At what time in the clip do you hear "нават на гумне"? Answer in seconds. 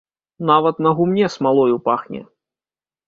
0.49-1.29